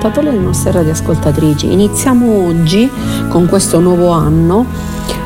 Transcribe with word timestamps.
Nostri 0.00 0.22
radioascoltatori 0.22 0.26
e 0.26 0.30
alle 0.30 0.40
nostre 0.40 0.72
radioascoltatrici. 0.72 1.72
Iniziamo 1.72 2.46
oggi, 2.46 2.90
con 3.28 3.46
questo 3.46 3.80
nuovo 3.80 4.10
anno, 4.10 4.64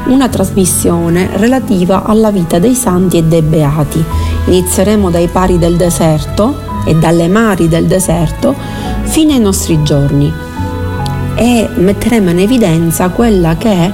una 0.07 0.29
trasmissione 0.29 1.31
relativa 1.35 2.05
alla 2.05 2.31
vita 2.31 2.59
dei 2.59 2.75
santi 2.75 3.19
e 3.19 3.25
dei 3.25 3.43
beati. 3.43 4.05
Inizieremo 4.47 5.11
dai 5.11 5.29
pari 5.29 5.59
del 5.59 5.77
deserto 5.77 6.73
e 6.85 6.95
dalle 6.95 7.29
mari 7.29 7.69
del 7.69 7.87
deserto 7.87 8.55
fino 9.03 9.33
ai 9.33 9.41
nostri 9.41 9.83
giorni 9.83 10.33
e 11.37 11.69
metteremo 11.75 12.31
in 12.31 12.41
evidenza 12.41 13.09
quella 13.09 13.57
che 13.57 13.73
è 13.73 13.93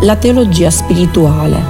la 0.00 0.16
teologia 0.16 0.70
spirituale, 0.70 1.62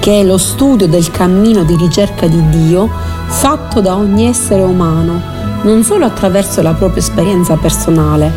che 0.00 0.20
è 0.20 0.24
lo 0.24 0.38
studio 0.38 0.86
del 0.86 1.10
cammino 1.10 1.62
di 1.64 1.76
ricerca 1.76 2.26
di 2.26 2.48
Dio 2.48 2.88
fatto 3.26 3.80
da 3.80 3.96
ogni 3.96 4.26
essere 4.26 4.62
umano 4.62 5.41
non 5.62 5.82
solo 5.82 6.04
attraverso 6.04 6.62
la 6.62 6.72
propria 6.72 7.02
esperienza 7.02 7.56
personale, 7.56 8.32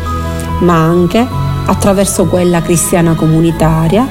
ma 0.60 0.74
anche 0.74 1.26
attraverso 1.66 2.26
quella 2.26 2.62
cristiana 2.62 3.14
comunitaria 3.14 4.06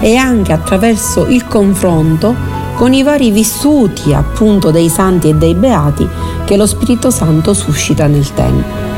e 0.00 0.16
anche 0.16 0.52
attraverso 0.52 1.26
il 1.26 1.46
confronto 1.46 2.34
con 2.74 2.94
i 2.94 3.02
vari 3.02 3.30
vissuti 3.30 4.14
appunto 4.14 4.70
dei 4.70 4.88
santi 4.88 5.28
e 5.28 5.34
dei 5.34 5.54
beati 5.54 6.08
che 6.44 6.56
lo 6.56 6.66
Spirito 6.66 7.10
Santo 7.10 7.52
suscita 7.52 8.06
nel 8.06 8.32
tempo. 8.32 8.88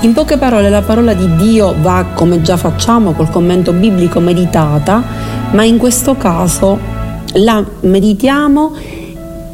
In 0.00 0.12
poche 0.12 0.38
parole 0.38 0.70
la 0.70 0.82
parola 0.82 1.12
di 1.12 1.34
Dio 1.36 1.74
va, 1.80 2.06
come 2.14 2.40
già 2.40 2.56
facciamo 2.56 3.12
col 3.12 3.30
commento 3.30 3.72
biblico, 3.72 4.20
meditata, 4.20 5.02
ma 5.50 5.64
in 5.64 5.76
questo 5.76 6.16
caso 6.16 6.78
la 7.34 7.62
meditiamo 7.80 8.74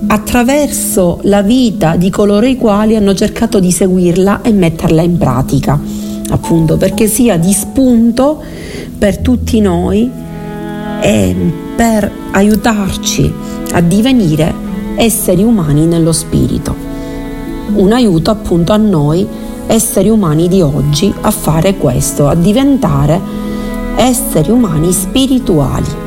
attraverso 0.06 1.18
la 1.22 1.42
vita 1.42 1.96
di 1.96 2.10
coloro 2.10 2.46
i 2.46 2.56
quali 2.56 2.96
hanno 2.96 3.14
cercato 3.14 3.60
di 3.60 3.70
seguirla 3.70 4.42
e 4.42 4.52
metterla 4.52 5.02
in 5.02 5.18
pratica, 5.18 5.78
appunto 6.30 6.76
perché 6.76 7.06
sia 7.06 7.36
di 7.36 7.52
spunto 7.52 8.42
per 8.96 9.18
tutti 9.18 9.60
noi 9.60 10.10
e 11.00 11.36
per 11.76 12.10
aiutarci 12.32 13.32
a 13.72 13.80
divenire 13.80 14.52
esseri 14.96 15.42
umani 15.42 15.86
nello 15.86 16.12
spirito. 16.12 16.74
Un 17.74 17.92
aiuto 17.92 18.30
appunto 18.30 18.72
a 18.72 18.76
noi 18.76 19.26
esseri 19.66 20.08
umani 20.08 20.48
di 20.48 20.60
oggi 20.60 21.12
a 21.20 21.30
fare 21.30 21.76
questo, 21.76 22.28
a 22.28 22.34
diventare 22.34 23.20
esseri 23.96 24.50
umani 24.50 24.92
spirituali 24.92 26.03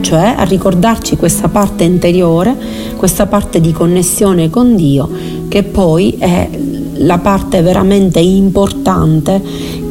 cioè 0.00 0.34
a 0.36 0.44
ricordarci 0.44 1.16
questa 1.16 1.48
parte 1.48 1.84
interiore, 1.84 2.56
questa 2.96 3.26
parte 3.26 3.60
di 3.60 3.72
connessione 3.72 4.50
con 4.50 4.74
Dio, 4.76 5.08
che 5.48 5.62
poi 5.62 6.16
è 6.18 6.48
la 6.94 7.18
parte 7.18 7.62
veramente 7.62 8.20
importante 8.20 9.40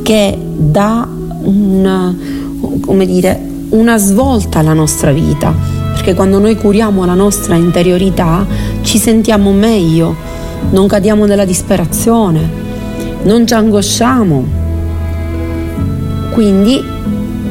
che 0.02 0.38
dà 0.58 1.08
un, 1.44 2.16
dire, 3.06 3.40
una 3.70 3.98
svolta 3.98 4.60
alla 4.60 4.74
nostra 4.74 5.12
vita, 5.12 5.54
perché 5.94 6.14
quando 6.14 6.40
noi 6.40 6.56
curiamo 6.56 7.06
la 7.06 7.14
nostra 7.14 7.56
interiorità 7.56 8.46
ci 8.82 8.98
sentiamo 8.98 9.52
meglio, 9.52 10.16
non 10.72 10.88
cadiamo 10.88 11.26
nella 11.26 11.46
disperazione, 11.46 12.40
non 13.24 13.46
ci 13.46 13.54
angosciamo. 13.54 14.60
Quindi 16.32 16.82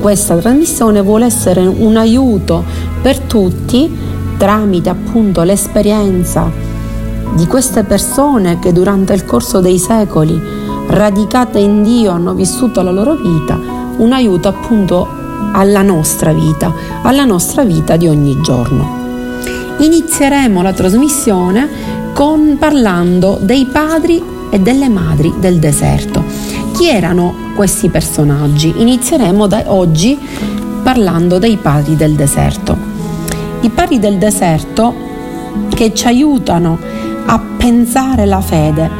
questa 0.00 0.37
trasmissione 0.37 1.03
vuole 1.03 1.27
essere 1.27 1.65
un 1.66 1.97
aiuto 1.97 2.65
per 3.03 3.19
tutti 3.21 3.88
tramite 4.38 4.88
appunto 4.88 5.43
l'esperienza 5.43 6.50
di 7.34 7.47
queste 7.47 7.84
persone 7.84 8.59
che 8.59 8.72
durante 8.72 9.12
il 9.12 9.25
corso 9.25 9.61
dei 9.61 9.78
secoli 9.78 10.41
radicate 10.88 11.59
in 11.59 11.83
Dio 11.83 12.11
hanno 12.11 12.34
vissuto 12.34 12.83
la 12.83 12.91
loro 12.91 13.15
vita, 13.15 13.59
un 13.99 14.12
aiuto 14.12 14.49
appunto 14.49 15.06
alla 15.53 15.83
nostra 15.83 16.32
vita, 16.32 16.72
alla 17.03 17.25
nostra 17.25 17.62
vita 17.62 17.97
di 17.97 18.09
ogni 18.09 18.41
giorno. 18.41 18.99
Inizieremo 19.78 20.62
la 20.62 20.72
trasmissione 20.72 21.69
con, 22.12 22.56
parlando 22.59 23.38
dei 23.41 23.67
padri 23.67 24.22
e 24.50 24.59
delle 24.59 24.88
madri 24.88 25.32
del 25.38 25.59
deserto. 25.59 26.19
Chi 26.80 26.88
erano 26.88 27.34
questi 27.56 27.91
personaggi. 27.91 28.72
Inizieremo 28.74 29.46
da 29.46 29.64
oggi 29.66 30.18
parlando 30.82 31.38
dei 31.38 31.58
padri 31.58 31.94
del 31.94 32.14
deserto. 32.14 32.74
I 33.60 33.68
padri 33.68 33.98
del 33.98 34.16
deserto 34.16 34.94
che 35.74 35.92
ci 35.92 36.06
aiutano 36.06 36.78
a 37.26 37.38
pensare 37.58 38.24
la 38.24 38.40
fede, 38.40 38.90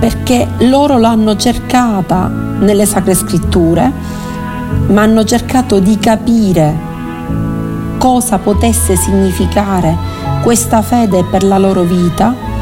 perché 0.00 0.48
loro 0.60 0.96
l'hanno 0.96 1.36
cercata 1.36 2.28
nelle 2.60 2.86
sacre 2.86 3.14
scritture, 3.14 3.92
ma 4.86 5.02
hanno 5.02 5.22
cercato 5.22 5.78
di 5.80 5.98
capire 5.98 6.74
cosa 7.98 8.38
potesse 8.38 8.96
significare 8.96 9.94
questa 10.42 10.80
fede 10.80 11.24
per 11.24 11.44
la 11.44 11.58
loro 11.58 11.82
vita 11.82 12.55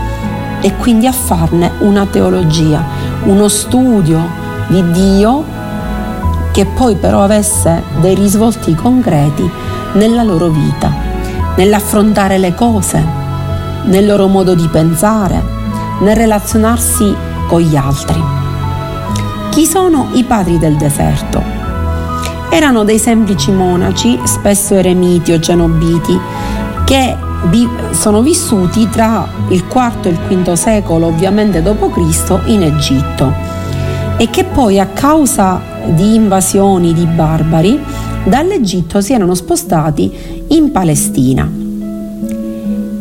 e 0.64 0.74
quindi 0.76 1.06
a 1.06 1.12
farne 1.12 1.72
una 1.80 2.06
teologia, 2.06 2.82
uno 3.24 3.48
studio 3.48 4.18
di 4.68 4.82
Dio 4.92 5.44
che 6.52 6.64
poi 6.64 6.94
però 6.94 7.22
avesse 7.22 7.82
dei 8.00 8.14
risvolti 8.14 8.74
concreti 8.74 9.46
nella 9.92 10.22
loro 10.22 10.48
vita, 10.48 10.90
nell'affrontare 11.56 12.38
le 12.38 12.54
cose, 12.54 13.04
nel 13.82 14.06
loro 14.06 14.26
modo 14.26 14.54
di 14.54 14.66
pensare, 14.68 15.44
nel 16.00 16.16
relazionarsi 16.16 17.14
con 17.46 17.60
gli 17.60 17.76
altri. 17.76 18.24
Chi 19.50 19.66
sono 19.66 20.08
i 20.14 20.24
padri 20.24 20.58
del 20.58 20.76
deserto? 20.76 21.42
Erano 22.48 22.84
dei 22.84 22.98
semplici 22.98 23.50
monaci, 23.50 24.18
spesso 24.24 24.74
eremiti 24.76 25.32
o 25.32 25.40
cenobiti, 25.40 26.18
che 26.86 27.16
sono 27.90 28.22
vissuti 28.22 28.88
tra 28.88 29.26
il 29.48 29.64
IV 29.68 30.06
e 30.06 30.08
il 30.08 30.38
V 30.42 30.52
secolo, 30.52 31.06
ovviamente 31.06 31.62
d.C., 31.62 32.40
in 32.46 32.62
Egitto 32.62 33.54
e 34.16 34.30
che 34.30 34.44
poi 34.44 34.78
a 34.78 34.86
causa 34.86 35.60
di 35.86 36.14
invasioni 36.14 36.92
di 36.92 37.04
barbari 37.04 37.80
dall'Egitto 38.24 39.00
si 39.00 39.12
erano 39.12 39.34
spostati 39.34 40.44
in 40.48 40.70
Palestina. 40.70 41.50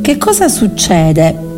Che 0.01 0.17
cosa 0.17 0.49
succede? 0.49 1.51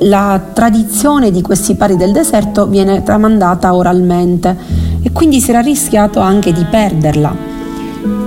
La 0.00 0.40
tradizione 0.52 1.30
di 1.30 1.40
questi 1.40 1.76
pari 1.76 1.96
del 1.96 2.12
deserto 2.12 2.66
viene 2.66 3.02
tramandata 3.02 3.74
oralmente 3.74 4.54
e 5.02 5.12
quindi 5.12 5.40
si 5.40 5.50
era 5.50 5.60
rischiato 5.60 6.20
anche 6.20 6.52
di 6.52 6.64
perderla. 6.68 7.34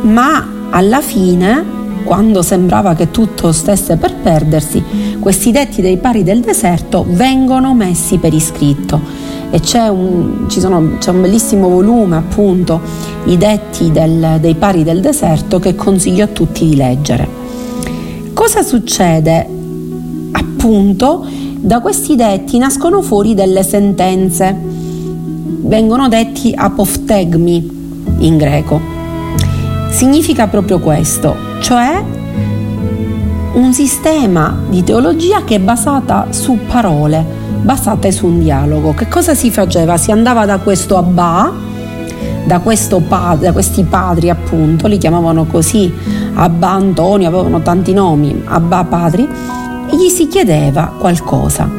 Ma 0.02 0.48
alla 0.70 1.02
fine, 1.02 1.77
quando 2.08 2.42
sembrava 2.42 2.96
che 2.96 3.12
tutto 3.12 3.52
stesse 3.52 3.98
per 3.98 4.16
perdersi, 4.16 4.82
questi 5.20 5.52
detti 5.52 5.82
dei 5.82 5.98
pari 5.98 6.24
del 6.24 6.40
deserto 6.40 7.06
vengono 7.06 7.74
messi 7.74 8.18
per 8.18 8.34
iscritto 8.34 9.02
e 9.50 9.60
c'è 9.60 9.90
un, 9.90 10.46
sono, 10.48 10.92
c'è 11.00 11.12
un 11.12 11.22
bellissimo 11.22 11.68
volume 11.68 12.16
appunto, 12.16 12.80
i 13.26 13.38
detti 13.38 13.92
del, 13.92 14.38
dei 14.40 14.56
pari 14.56 14.86
del 14.86 15.02
deserto 15.02 15.60
che 15.60 15.76
consiglio 15.76 16.24
a 16.24 16.28
tutti 16.28 16.70
di 16.70 16.78
leggere. 16.78 17.28
Cosa 18.34 18.64
succede? 18.64 19.46
Appunto, 20.32 21.26
da 21.58 21.82
questi 21.82 22.16
detti 22.16 22.58
nascono 22.58 23.02
fuori 23.02 23.34
delle 23.34 23.64
sentenze, 23.64 24.56
vengono 24.56 26.08
detti 26.08 26.54
apoftegmi 26.56 28.16
in 28.20 28.38
greco. 28.38 28.80
Significa 29.90 30.48
proprio 30.48 30.80
questo, 30.80 31.47
cioè 31.68 32.02
un 33.56 33.74
sistema 33.74 34.58
di 34.70 34.86
teologia 34.86 35.44
che 35.44 35.56
è 35.56 35.60
basata 35.60 36.28
su 36.30 36.60
parole, 36.66 37.26
basate 37.62 38.10
su 38.14 38.28
un 38.28 38.40
dialogo. 38.40 38.94
Che 38.94 39.10
cosa 39.10 39.36
si 39.36 39.52
faceva? 39.52 39.98
Si 39.98 40.10
andava 40.10 40.46
da 40.46 40.60
questo 40.60 40.96
Abba 40.96 41.52
da, 42.46 42.62
padre, 43.06 43.46
da 43.48 43.52
questi 43.52 43.84
padri 43.84 44.30
appunto, 44.30 44.88
li 44.88 44.98
chiamavano 44.98 45.44
così, 45.44 45.94
Abba 46.36 46.70
Antonio, 46.70 47.28
avevano 47.28 47.62
tanti 47.62 47.92
nomi, 47.92 48.44
Abba 48.46 48.86
padri, 48.86 49.28
e 49.90 49.96
gli 49.98 50.08
si 50.08 50.30
chiedeva 50.30 50.94
qualcosa. 50.98 51.70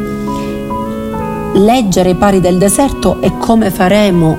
Leggere 1.55 2.11
i 2.11 2.15
pari 2.15 2.43
del 2.43 2.59
deserto 2.59 3.23
e 3.23 3.39
come 3.39 3.71
faremo, 3.71 4.37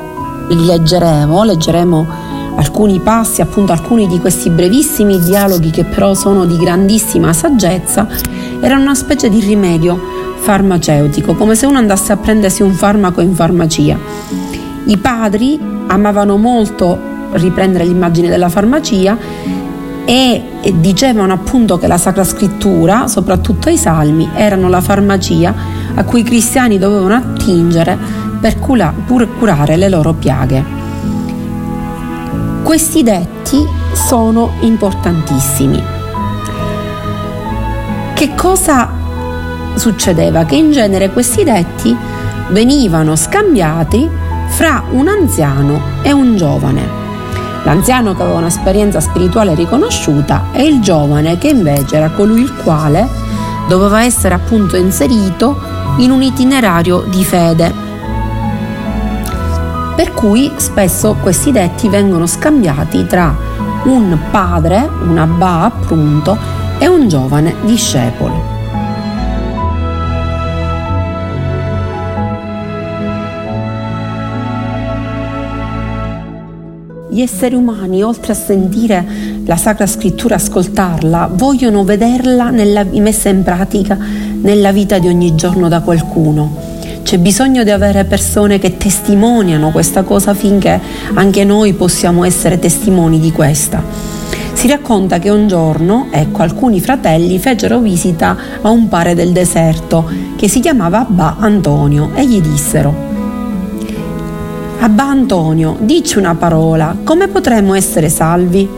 leggeremo, 0.47 1.43
leggeremo 1.43 2.18
alcuni 2.59 2.99
passi, 2.99 3.41
appunto 3.41 3.71
alcuni 3.71 4.05
di 4.07 4.19
questi 4.19 4.49
brevissimi 4.49 5.17
dialoghi 5.19 5.69
che 5.69 5.85
però 5.85 6.13
sono 6.13 6.45
di 6.45 6.57
grandissima 6.57 7.31
saggezza, 7.31 8.05
erano 8.59 8.81
una 8.81 8.95
specie 8.95 9.29
di 9.29 9.39
rimedio 9.39 9.97
farmaceutico, 10.39 11.35
come 11.35 11.55
se 11.55 11.65
uno 11.65 11.77
andasse 11.77 12.11
a 12.11 12.17
prendersi 12.17 12.61
un 12.61 12.73
farmaco 12.73 13.21
in 13.21 13.33
farmacia. 13.33 13.97
I 14.85 14.97
padri 14.97 15.59
amavano 15.87 16.35
molto 16.35 16.97
riprendere 17.31 17.85
l'immagine 17.85 18.27
della 18.27 18.49
farmacia 18.49 19.17
e, 20.03 20.43
dicevano 20.73 21.31
appunto 21.31 21.77
che 21.77 21.87
la 21.87 21.97
Sacra 21.97 22.25
Scrittura, 22.25 23.07
soprattutto 23.07 23.69
i 23.69 23.77
Salmi, 23.77 24.29
erano 24.33 24.67
la 24.67 24.81
farmacia 24.81 25.53
a 25.93 26.03
cui 26.03 26.21
i 26.21 26.23
cristiani 26.23 26.77
dovevano 26.77 27.13
attingere 27.13 27.97
per 28.41 28.59
curare 28.59 29.77
le 29.77 29.87
loro 29.87 30.13
piaghe. 30.13 30.78
Questi 32.69 33.01
detti 33.01 33.67
sono 33.93 34.51
importantissimi. 34.59 35.83
Che 38.13 38.35
cosa 38.35 38.91
succedeva? 39.73 40.45
Che 40.45 40.55
in 40.55 40.71
genere 40.71 41.09
questi 41.09 41.43
detti 41.43 41.97
venivano 42.49 43.15
scambiati 43.15 44.07
fra 44.49 44.83
un 44.91 45.07
anziano 45.07 45.81
e 46.03 46.11
un 46.11 46.37
giovane. 46.37 46.87
L'anziano 47.63 48.13
che 48.13 48.21
aveva 48.21 48.37
un'esperienza 48.37 48.99
spirituale 48.99 49.55
riconosciuta 49.55 50.49
e 50.51 50.67
il 50.67 50.79
giovane 50.79 51.39
che 51.39 51.47
invece 51.47 51.95
era 51.95 52.11
colui 52.11 52.41
il 52.41 52.53
quale 52.53 53.09
doveva 53.67 54.03
essere 54.03 54.35
appunto 54.35 54.75
inserito 54.75 55.59
in 55.97 56.11
un 56.11 56.21
itinerario 56.21 56.99
di 57.07 57.23
fede 57.23 57.88
per 59.99 60.13
cui 60.13 60.49
spesso 60.55 61.17
questi 61.21 61.51
detti 61.51 61.89
vengono 61.89 62.25
scambiati 62.25 63.05
tra 63.05 63.35
un 63.83 64.17
padre, 64.31 64.87
un 65.05 65.17
abbà 65.17 65.65
appunto, 65.65 66.37
e 66.77 66.87
un 66.87 67.09
giovane 67.09 67.53
discepolo. 67.65 68.41
Gli 77.09 77.19
esseri 77.19 77.55
umani, 77.55 78.01
oltre 78.01 78.31
a 78.31 78.35
sentire 78.35 79.05
la 79.43 79.57
Sacra 79.57 79.85
Scrittura, 79.85 80.35
ascoltarla, 80.35 81.29
vogliono 81.33 81.83
vederla 81.83 82.51
nella, 82.51 82.85
messa 82.85 83.27
in 83.27 83.43
pratica 83.43 83.97
nella 83.97 84.71
vita 84.71 84.97
di 84.97 85.09
ogni 85.09 85.35
giorno 85.35 85.67
da 85.67 85.81
qualcuno. 85.81 86.68
C'è 87.09 87.17
bisogno 87.17 87.63
di 87.63 87.71
avere 87.71 88.05
persone 88.05 88.59
che 88.59 88.77
testimoniano 88.77 89.71
questa 89.71 90.03
cosa 90.03 90.29
affinché 90.29 90.79
anche 91.15 91.43
noi 91.43 91.73
possiamo 91.73 92.23
essere 92.23 92.59
testimoni 92.59 93.19
di 93.19 93.31
questa. 93.31 93.83
Si 94.53 94.67
racconta 94.67 95.17
che 95.17 95.31
un 95.31 95.47
giorno, 95.47 96.09
ecco, 96.11 96.43
alcuni 96.43 96.79
fratelli 96.79 97.39
fecero 97.39 97.79
visita 97.79 98.37
a 98.61 98.69
un 98.69 98.89
pare 98.89 99.15
del 99.15 99.31
deserto 99.31 100.07
che 100.35 100.47
si 100.47 100.59
chiamava 100.59 100.99
Abba 100.99 101.37
Antonio 101.39 102.11
e 102.13 102.27
gli 102.27 102.39
dissero 102.41 102.93
Abba 104.77 105.05
Antonio, 105.05 105.77
dici 105.79 106.19
una 106.19 106.35
parola, 106.35 106.95
come 107.03 107.27
potremmo 107.27 107.73
essere 107.73 108.09
salvi? 108.09 108.69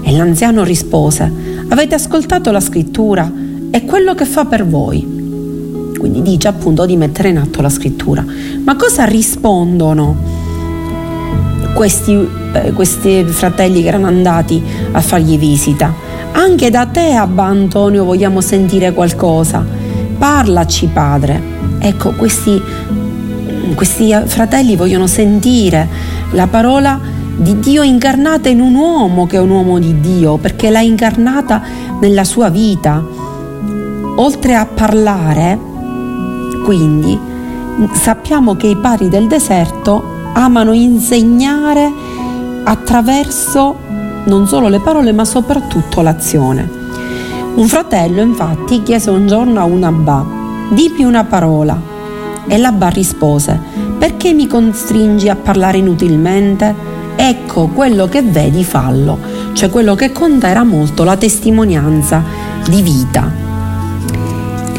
E 0.00 0.12
l'anziano 0.12 0.62
rispose 0.62 1.64
Avete 1.70 1.96
ascoltato 1.96 2.52
la 2.52 2.60
scrittura? 2.60 3.28
È 3.68 3.84
quello 3.84 4.14
che 4.14 4.26
fa 4.26 4.44
per 4.44 4.64
voi 4.64 5.13
quindi 6.14 6.30
dice 6.30 6.46
appunto 6.46 6.86
di 6.86 6.96
mettere 6.96 7.30
in 7.30 7.38
atto 7.38 7.60
la 7.60 7.68
scrittura. 7.68 8.24
Ma 8.62 8.76
cosa 8.76 9.04
rispondono 9.04 10.16
questi, 11.74 12.28
eh, 12.52 12.72
questi 12.72 13.24
fratelli 13.24 13.82
che 13.82 13.88
erano 13.88 14.06
andati 14.06 14.62
a 14.92 15.00
fargli 15.00 15.36
visita? 15.36 15.92
Anche 16.32 16.70
da 16.70 16.86
te, 16.86 17.14
Abba 17.14 17.46
Antonio, 17.46 18.04
vogliamo 18.04 18.40
sentire 18.40 18.92
qualcosa. 18.92 19.64
Parlaci, 20.16 20.86
padre. 20.86 21.42
Ecco, 21.80 22.12
questi, 22.12 22.62
questi 23.74 24.14
fratelli 24.26 24.76
vogliono 24.76 25.08
sentire 25.08 25.88
la 26.30 26.46
parola 26.46 27.00
di 27.36 27.58
Dio 27.58 27.82
incarnata 27.82 28.48
in 28.48 28.60
un 28.60 28.74
uomo 28.76 29.26
che 29.26 29.36
è 29.36 29.40
un 29.40 29.50
uomo 29.50 29.80
di 29.80 29.98
Dio, 30.00 30.36
perché 30.36 30.70
l'ha 30.70 30.80
incarnata 30.80 31.60
nella 32.00 32.22
sua 32.22 32.50
vita. 32.50 33.04
Oltre 34.16 34.54
a 34.54 34.64
parlare, 34.64 35.72
quindi 36.64 37.16
sappiamo 37.92 38.56
che 38.56 38.68
i 38.68 38.76
pari 38.76 39.10
del 39.10 39.26
deserto 39.26 40.02
amano 40.32 40.72
insegnare 40.72 41.92
attraverso 42.64 43.76
non 44.24 44.48
solo 44.48 44.68
le 44.68 44.80
parole 44.80 45.12
ma 45.12 45.26
soprattutto 45.26 46.00
l'azione. 46.00 46.82
Un 47.54 47.68
fratello 47.68 48.22
infatti 48.22 48.82
chiese 48.82 49.10
un 49.10 49.26
giorno 49.26 49.60
a 49.60 49.64
un 49.64 49.84
abbà, 49.84 50.24
dipi 50.70 51.04
una 51.04 51.24
parola. 51.24 51.92
E 52.46 52.58
l'abbà 52.58 52.88
rispose, 52.88 53.58
perché 53.98 54.32
mi 54.32 54.46
costringi 54.46 55.28
a 55.28 55.36
parlare 55.36 55.78
inutilmente? 55.78 56.74
Ecco, 57.16 57.68
quello 57.68 58.06
che 58.06 58.22
vedi 58.22 58.64
fallo, 58.64 59.18
cioè 59.52 59.70
quello 59.70 59.94
che 59.94 60.12
conta 60.12 60.48
era 60.48 60.64
molto 60.64 61.04
la 61.04 61.16
testimonianza 61.16 62.22
di 62.68 62.82
vita. 62.82 63.43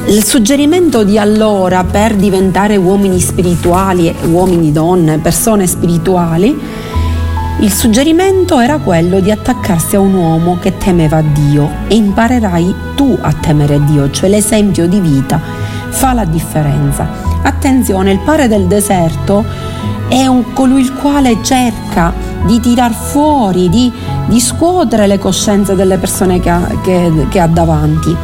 Il 0.08 0.24
suggerimento 0.24 1.04
di 1.04 1.18
allora 1.18 1.84
per 1.84 2.16
diventare 2.16 2.76
uomini 2.76 3.20
spirituali, 3.20 4.14
uomini 4.26 4.72
donne, 4.72 5.18
persone 5.18 5.66
spirituali, 5.66 6.56
il 7.62 7.72
suggerimento 7.72 8.60
era 8.60 8.78
quello 8.78 9.20
di 9.20 9.32
attaccarsi 9.32 9.96
a 9.96 10.02
un 10.02 10.14
uomo 10.14 10.60
che 10.60 10.78
temeva 10.78 11.22
Dio 11.22 11.70
e 11.88 11.96
imparerai 11.96 12.76
tu 12.96 13.18
a 13.20 13.34
temere 13.34 13.84
Dio, 13.86 14.12
cioè 14.12 14.30
l'esempio 14.30 14.88
di 14.88 15.00
vita 15.00 15.42
fa 15.90 16.14
la 16.14 16.26
differenza. 16.26 17.08
Attenzione, 17.42 18.12
il 18.12 18.20
pare 18.20 18.48
del 18.48 18.68
deserto 18.68 19.44
è 20.08 20.28
un, 20.28 20.54
colui 20.54 20.82
il 20.82 20.94
quale 20.94 21.40
cerca 21.42 22.14
di 22.46 22.60
tirar 22.60 22.94
fuori, 22.94 23.70
di, 23.70 23.92
di 24.28 24.40
scuotere 24.40 25.08
le 25.08 25.18
coscienze 25.18 25.74
delle 25.74 25.98
persone 25.98 26.40
che 26.40 26.50
ha, 26.52 26.62
che, 26.84 27.26
che 27.28 27.40
ha 27.40 27.48
davanti 27.48 28.16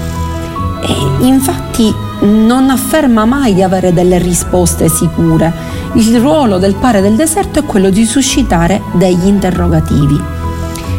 e 0.83 1.25
infatti 1.25 1.93
non 2.21 2.69
afferma 2.69 3.25
mai 3.25 3.53
di 3.53 3.63
avere 3.63 3.93
delle 3.93 4.17
risposte 4.17 4.89
sicure. 4.89 5.51
Il 5.93 6.19
ruolo 6.19 6.57
del 6.57 6.75
pare 6.75 7.01
del 7.01 7.15
deserto 7.15 7.59
è 7.59 7.63
quello 7.63 7.89
di 7.89 8.05
suscitare 8.05 8.81
degli 8.93 9.25
interrogativi. 9.25 10.19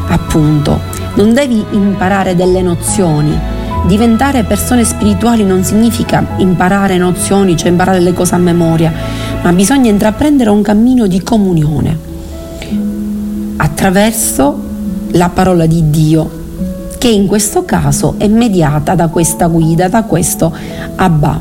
Appunto, 0.08 0.80
non 1.14 1.32
devi 1.32 1.64
imparare 1.70 2.34
delle 2.34 2.62
nozioni. 2.62 3.38
Diventare 3.86 4.44
persone 4.44 4.84
spirituali 4.84 5.44
non 5.44 5.64
significa 5.64 6.24
imparare 6.36 6.98
nozioni, 6.98 7.56
cioè 7.56 7.70
imparare 7.70 8.00
le 8.00 8.12
cose 8.12 8.34
a 8.34 8.38
memoria, 8.38 8.92
ma 9.42 9.52
bisogna 9.52 9.90
intraprendere 9.90 10.50
un 10.50 10.62
cammino 10.62 11.06
di 11.06 11.22
comunione 11.22 12.10
attraverso 13.56 14.70
la 15.12 15.28
parola 15.28 15.66
di 15.66 15.90
Dio 15.90 16.41
che 17.02 17.08
in 17.08 17.26
questo 17.26 17.64
caso 17.64 18.14
è 18.16 18.28
mediata 18.28 18.94
da 18.94 19.08
questa 19.08 19.48
guida, 19.48 19.88
da 19.88 20.04
questo 20.04 20.54
Abba. 20.94 21.40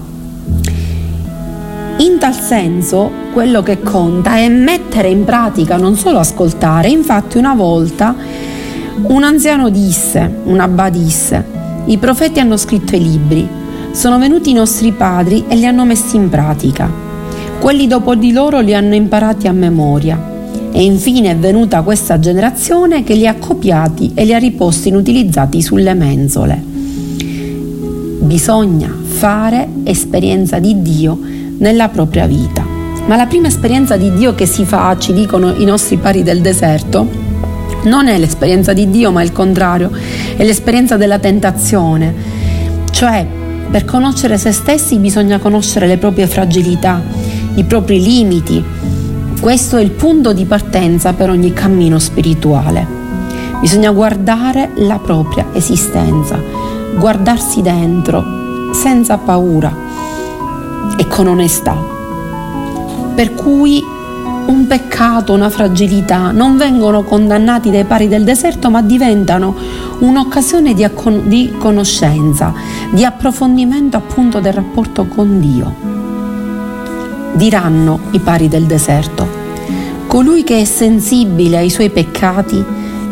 In 1.97 2.17
tal 2.17 2.33
senso, 2.33 3.11
quello 3.31 3.61
che 3.61 3.79
conta 3.79 4.37
è 4.37 4.49
mettere 4.49 5.09
in 5.09 5.23
pratica, 5.23 5.77
non 5.77 5.95
solo 5.95 6.17
ascoltare. 6.17 6.89
Infatti, 6.89 7.37
una 7.37 7.53
volta 7.53 8.15
un 9.03 9.23
anziano 9.23 9.69
disse, 9.69 10.37
un 10.45 10.59
Abba 10.59 10.89
disse, 10.89 11.45
i 11.85 11.97
profeti 11.99 12.39
hanno 12.39 12.57
scritto 12.57 12.95
i 12.95 13.03
libri, 13.03 13.47
sono 13.91 14.17
venuti 14.17 14.49
i 14.49 14.53
nostri 14.53 14.91
padri 14.93 15.45
e 15.47 15.55
li 15.55 15.67
hanno 15.67 15.85
messi 15.85 16.15
in 16.15 16.27
pratica. 16.29 16.89
Quelli 17.59 17.85
dopo 17.85 18.15
di 18.15 18.31
loro 18.31 18.61
li 18.61 18.73
hanno 18.73 18.95
imparati 18.95 19.47
a 19.47 19.51
memoria 19.51 20.30
e 20.71 20.83
infine 20.83 21.31
è 21.31 21.35
venuta 21.35 21.81
questa 21.81 22.19
generazione 22.19 23.03
che 23.03 23.13
li 23.13 23.27
ha 23.27 23.35
copiati 23.35 24.11
e 24.13 24.25
li 24.25 24.33
ha 24.33 24.37
riposti 24.37 24.89
inutilizzati 24.89 25.61
sulle 25.61 25.93
mensole. 25.93 26.61
Bisogna 28.19 28.93
fare 29.03 29.67
esperienza 29.83 30.59
di 30.59 30.81
Dio 30.81 31.19
nella 31.57 31.89
propria 31.89 32.25
vita. 32.25 32.65
Ma 33.05 33.15
la 33.15 33.25
prima 33.25 33.47
esperienza 33.47 33.97
di 33.97 34.13
Dio 34.13 34.35
che 34.35 34.45
si 34.45 34.63
fa, 34.63 34.95
ci 34.97 35.11
dicono 35.13 35.53
i 35.55 35.65
nostri 35.65 35.97
pari 35.97 36.23
del 36.23 36.41
deserto, 36.41 37.07
non 37.83 38.07
è 38.07 38.17
l'esperienza 38.17 38.73
di 38.73 38.89
Dio, 38.89 39.11
ma 39.11 39.23
il 39.23 39.31
contrario, 39.31 39.91
è 40.35 40.43
l'esperienza 40.43 40.97
della 40.97 41.19
tentazione. 41.19 42.13
Cioè, 42.91 43.25
per 43.71 43.85
conoscere 43.85 44.37
se 44.37 44.51
stessi 44.51 44.97
bisogna 44.97 45.39
conoscere 45.39 45.87
le 45.87 45.97
proprie 45.97 46.27
fragilità, 46.27 47.01
i 47.55 47.63
propri 47.63 48.01
limiti, 48.01 48.63
Questo 49.41 49.77
è 49.77 49.81
il 49.81 49.89
punto 49.89 50.33
di 50.33 50.45
partenza 50.45 51.13
per 51.13 51.31
ogni 51.31 51.51
cammino 51.51 51.97
spirituale. 51.97 52.85
Bisogna 53.59 53.89
guardare 53.89 54.69
la 54.75 54.99
propria 54.99 55.47
esistenza, 55.53 56.39
guardarsi 56.95 57.63
dentro 57.63 58.71
senza 58.71 59.17
paura 59.17 59.75
e 60.95 61.07
con 61.07 61.25
onestà. 61.25 61.75
Per 63.15 63.33
cui 63.33 63.83
un 64.45 64.67
peccato, 64.67 65.33
una 65.33 65.49
fragilità 65.49 66.29
non 66.29 66.55
vengono 66.55 67.01
condannati 67.01 67.71
dai 67.71 67.85
pari 67.85 68.07
del 68.07 68.23
deserto, 68.23 68.69
ma 68.69 68.83
diventano 68.83 69.55
un'occasione 70.01 70.75
di, 70.75 70.83
accon- 70.83 71.27
di 71.27 71.51
conoscenza, 71.57 72.53
di 72.91 73.03
approfondimento 73.03 73.97
appunto 73.97 74.39
del 74.39 74.53
rapporto 74.53 75.07
con 75.07 75.39
Dio. 75.39 75.90
Diranno 77.33 77.99
i 78.11 78.19
pari 78.19 78.47
del 78.47 78.65
deserto, 78.65 79.27
colui 80.07 80.43
che 80.43 80.59
è 80.59 80.65
sensibile 80.65 81.57
ai 81.57 81.69
suoi 81.69 81.89
peccati 81.89 82.63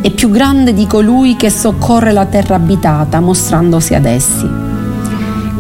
è 0.02 0.12
più 0.12 0.30
grande 0.30 0.74
di 0.74 0.88
colui 0.88 1.36
che 1.36 1.50
soccorre 1.50 2.12
la 2.12 2.26
terra 2.26 2.56
abitata 2.56 3.20
mostrandosi 3.20 3.96
ad 3.96 4.06
essi. 4.06 4.50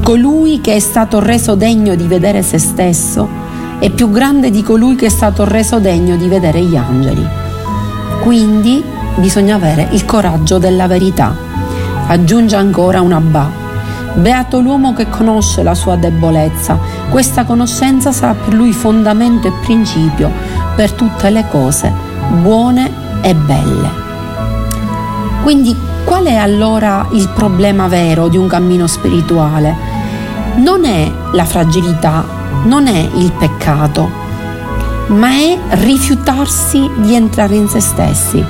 Colui 0.01 0.62
che 0.62 0.75
è 0.75 0.80
stato 0.80 1.20
reso 1.20 1.56
degno 1.56 1.96
di 1.96 2.08
vedere 2.08 2.42
se 2.42 2.58
stesso 2.58 3.28
è 3.80 3.89
più 3.89 4.10
grande 4.10 4.50
di 4.50 4.62
colui 4.63 4.96
che 4.96 5.08
è 5.08 5.10
stato 5.10 5.46
reso 5.46 5.80
degno 5.80 6.16
di 6.16 6.28
vedere 6.28 6.62
gli 6.62 6.75
angeli. 6.75 7.25
Quindi 8.22 8.84
bisogna 9.16 9.56
avere 9.56 9.89
il 9.92 10.06
coraggio 10.06 10.58
della 10.58 10.88
verità. 10.88 11.36
Aggiunge 12.08 12.56
ancora 12.56 13.01
un 13.01 13.13
Abba. 13.13 13.59
Beato 14.16 14.60
l'uomo 14.60 14.94
che 14.94 15.10
conosce 15.10 15.63
la 15.63 15.75
sua 15.75 15.96
debolezza. 15.96 16.78
Questa 17.10 17.44
conoscenza 17.46 18.12
sarà 18.12 18.34
per 18.34 18.54
lui 18.54 18.74
fondamento 18.74 19.48
e 19.48 19.54
principio 19.62 20.32
per 20.75 20.92
tutte 20.92 21.30
le 21.30 21.46
cose 21.50 21.92
buone 22.42 22.92
e 23.22 23.34
belle. 23.36 23.89
Quindi 25.44 25.75
qual 26.04 26.25
è 26.25 26.36
allora 26.36 27.08
il 27.12 27.30
problema 27.30 27.88
vero 27.88 28.28
di 28.28 28.38
un 28.38 28.48
cammino 28.48 28.88
spirituale? 28.88 29.75
Non 30.56 30.86
è 30.86 31.12
la 31.32 31.46
fragilità 31.46 32.38
non 32.63 32.88
è 32.88 33.10
il 33.16 33.32
peccato, 33.32 34.10
ma 35.08 35.30
è 35.30 35.58
rifiutarsi 35.70 36.89
di 36.98 37.16
entrare 37.16 37.56
in 37.56 37.68
se 37.70 37.80
stessi, 37.80 38.44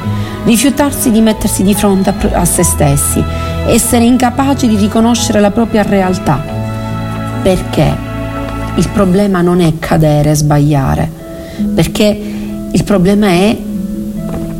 rifiutarsi 0.45 1.11
di 1.11 1.21
mettersi 1.21 1.63
di 1.63 1.75
fronte 1.75 2.13
a, 2.33 2.45
se 2.45 2.63
stessi, 2.63 3.23
essere 3.67 4.05
incapaci 4.05 4.67
di 4.67 4.75
riconoscere 4.75 5.39
la 5.39 5.51
propria 5.51 5.83
realtà. 5.83 6.43
Perché 7.41 7.95
il 8.75 8.89
problema 8.89 9.41
non 9.41 9.61
è 9.61 9.73
cadere, 9.79 10.35
sbagliare, 10.35 11.09
perché 11.73 12.07
il 12.71 12.83
problema 12.83 13.27
è 13.27 13.57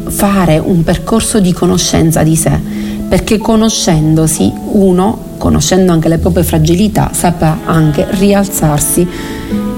fare 0.08 0.58
un 0.58 0.84
percorso 0.84 1.39
di 1.39 1.53
conoscenza 1.53 2.24
di 2.24 2.36
sé, 2.36 2.60
perché 3.08 3.38
conoscendosi 3.38 4.51
uno 4.72 5.27
conoscendo 5.38 5.91
anche 5.91 6.10
le 6.10 6.18
proprie 6.18 6.44
fragilità, 6.44 7.10
saprà 7.13 7.60
anche 7.65 8.06
rialzarsi 8.10 9.08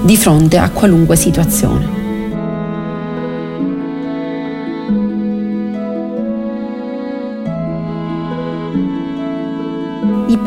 di 0.02 0.16
fronte 0.16 0.58
a 0.58 0.68
qualunque 0.70 1.16
situazione. 1.16 2.01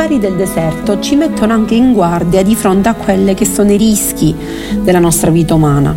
I 0.06 0.08
pari 0.08 0.20
del 0.20 0.36
deserto 0.36 1.00
ci 1.00 1.16
mettono 1.16 1.54
anche 1.54 1.74
in 1.74 1.92
guardia 1.92 2.44
di 2.44 2.54
fronte 2.54 2.90
a 2.90 2.94
quelli 2.94 3.34
che 3.34 3.44
sono 3.44 3.72
i 3.72 3.78
rischi 3.78 4.36
della 4.84 5.00
nostra 5.00 5.32
vita 5.32 5.56
umana 5.56 5.96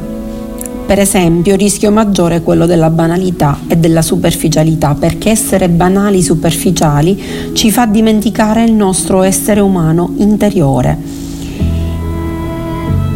per 0.87 0.99
esempio, 0.99 1.53
il 1.53 1.59
rischio 1.59 1.91
maggiore 1.91 2.37
è 2.37 2.43
quello 2.43 2.65
della 2.65 2.89
banalità 2.89 3.59
e 3.69 3.77
della 3.77 4.01
superficialità, 4.01 4.95
perché 4.95 5.29
essere 5.29 5.69
banali, 5.69 6.23
superficiali, 6.23 7.23
ci 7.53 7.71
fa 7.71 7.85
dimenticare 7.85 8.65
il 8.65 8.73
nostro 8.73 9.23
essere 9.23 9.61
umano 9.61 10.15
interiore. 10.17 10.97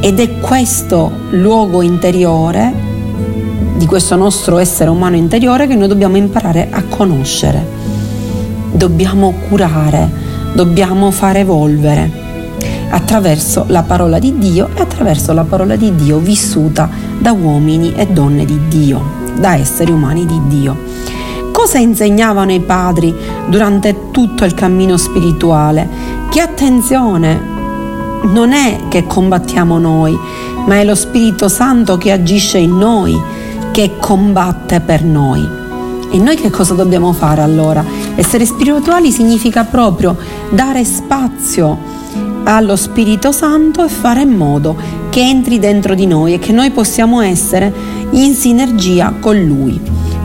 Ed 0.00 0.20
è 0.20 0.38
questo 0.40 1.10
luogo 1.30 1.80
interiore, 1.80 2.70
di 3.78 3.86
questo 3.86 4.16
nostro 4.16 4.58
essere 4.58 4.90
umano 4.90 5.16
interiore, 5.16 5.66
che 5.66 5.74
noi 5.74 5.88
dobbiamo 5.88 6.18
imparare 6.18 6.68
a 6.70 6.82
conoscere, 6.82 7.66
dobbiamo 8.74 9.32
curare, 9.48 10.31
dobbiamo 10.52 11.10
far 11.10 11.36
evolvere 11.36 12.30
attraverso 12.90 13.64
la 13.68 13.82
parola 13.82 14.18
di 14.18 14.36
Dio 14.38 14.68
e 14.74 14.82
attraverso 14.82 15.32
la 15.32 15.44
parola 15.44 15.76
di 15.76 15.94
Dio 15.94 16.18
vissuta 16.18 16.88
da 17.18 17.32
uomini 17.32 17.94
e 17.94 18.06
donne 18.08 18.44
di 18.44 18.60
Dio, 18.68 19.02
da 19.38 19.56
esseri 19.56 19.90
umani 19.90 20.26
di 20.26 20.40
Dio. 20.46 20.76
Cosa 21.52 21.78
insegnavano 21.78 22.52
i 22.52 22.60
padri 22.60 23.14
durante 23.46 24.10
tutto 24.10 24.44
il 24.44 24.54
cammino 24.54 24.96
spirituale? 24.96 25.88
Che 26.28 26.40
attenzione, 26.40 27.40
non 28.22 28.52
è 28.52 28.80
che 28.88 29.06
combattiamo 29.06 29.78
noi, 29.78 30.16
ma 30.66 30.76
è 30.76 30.84
lo 30.84 30.94
Spirito 30.94 31.48
Santo 31.48 31.96
che 31.98 32.12
agisce 32.12 32.58
in 32.58 32.76
noi, 32.76 33.18
che 33.70 33.92
combatte 33.98 34.80
per 34.80 35.02
noi. 35.02 35.46
E 36.10 36.18
noi 36.18 36.36
che 36.36 36.50
cosa 36.50 36.74
dobbiamo 36.74 37.12
fare 37.12 37.40
allora? 37.40 37.82
Essere 38.22 38.46
spirituali 38.46 39.10
significa 39.10 39.64
proprio 39.64 40.16
dare 40.48 40.84
spazio 40.84 41.76
allo 42.44 42.76
Spirito 42.76 43.32
Santo 43.32 43.84
e 43.84 43.88
fare 43.88 44.22
in 44.22 44.30
modo 44.30 44.76
che 45.10 45.20
entri 45.20 45.58
dentro 45.58 45.96
di 45.96 46.06
noi 46.06 46.34
e 46.34 46.38
che 46.38 46.52
noi 46.52 46.70
possiamo 46.70 47.20
essere 47.20 47.74
in 48.10 48.32
sinergia 48.34 49.12
con 49.18 49.42
Lui. 49.42 49.80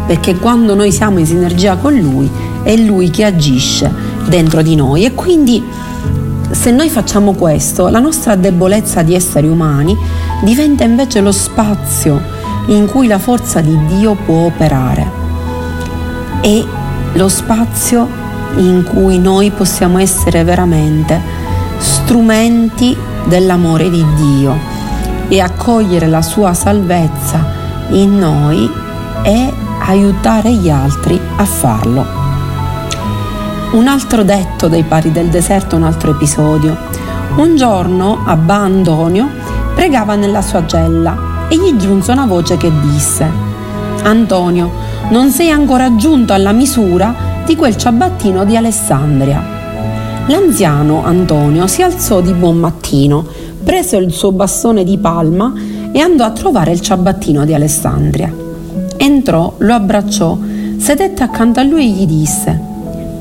Perché 0.05 0.35
quando 0.35 0.75
noi 0.75 0.91
siamo 0.91 1.17
in 1.17 1.25
sinergia 1.25 1.75
con 1.77 1.97
Lui 1.97 2.29
è 2.61 2.75
Lui 2.75 3.09
che 3.09 3.25
agisce 3.25 3.91
dentro 4.27 4.61
di 4.61 4.75
noi 4.75 5.03
e 5.03 5.15
quindi 5.15 5.63
se 6.51 6.69
noi 6.69 6.89
facciamo 6.89 7.33
questo, 7.33 7.87
la 7.87 7.99
nostra 7.99 8.35
debolezza 8.35 9.01
di 9.01 9.15
esseri 9.15 9.47
umani 9.47 9.97
diventa 10.43 10.83
invece 10.83 11.19
lo 11.19 11.31
spazio 11.31 12.21
in 12.67 12.85
cui 12.85 13.07
la 13.07 13.17
forza 13.17 13.59
di 13.59 13.75
Dio 13.87 14.15
può 14.23 14.45
operare. 14.45 15.25
E 16.41 16.85
lo 17.17 17.27
spazio 17.27 18.07
in 18.57 18.83
cui 18.83 19.17
noi 19.17 19.49
possiamo 19.49 19.97
essere 19.97 20.43
veramente 20.43 21.19
strumenti 21.79 22.95
dell'amore 23.25 23.89
di 23.89 24.05
Dio 24.15 24.55
e 25.27 25.41
accogliere 25.41 26.07
la 26.07 26.21
sua 26.21 26.53
salvezza 26.53 27.43
in 27.89 28.17
noi 28.19 28.71
e 29.23 29.53
aiutare 29.79 30.51
gli 30.53 30.69
altri 30.69 31.19
a 31.37 31.45
farlo. 31.45 32.05
Un 33.71 33.87
altro 33.87 34.23
detto 34.23 34.67
dei 34.67 34.83
pari 34.83 35.11
del 35.11 35.27
deserto, 35.27 35.75
un 35.75 35.83
altro 35.83 36.11
episodio. 36.11 36.77
Un 37.37 37.55
giorno 37.55 38.23
Abba 38.25 38.55
Antonio 38.55 39.27
pregava 39.73 40.15
nella 40.15 40.41
sua 40.41 40.65
cella 40.67 41.47
e 41.49 41.57
gli 41.57 41.75
giunse 41.77 42.11
una 42.11 42.25
voce 42.25 42.57
che 42.57 42.71
disse 42.81 43.29
Antonio, 44.03 44.86
non 45.09 45.31
sei 45.31 45.49
ancora 45.49 45.95
giunto 45.95 46.33
alla 46.33 46.51
misura 46.51 47.15
di 47.45 47.55
quel 47.55 47.77
ciabattino 47.77 48.43
di 48.43 48.57
Alessandria. 48.57 49.41
L'anziano 50.27 51.05
Antonio 51.05 51.67
si 51.67 51.81
alzò 51.81 52.19
di 52.19 52.33
buon 52.33 52.57
mattino, 52.57 53.25
prese 53.63 53.95
il 53.95 54.11
suo 54.11 54.33
bastone 54.33 54.83
di 54.83 54.97
palma 54.97 55.53
e 55.91 55.99
andò 55.99 56.25
a 56.25 56.31
trovare 56.31 56.71
il 56.71 56.81
ciabattino 56.81 57.45
di 57.45 57.53
Alessandria. 57.53 58.33
Entrò, 58.97 59.53
lo 59.57 59.73
abbracciò, 59.73 60.37
sedette 60.77 61.23
accanto 61.23 61.61
a 61.61 61.63
lui 61.63 61.85
e 61.85 61.89
gli 61.89 62.05
disse: 62.05 62.59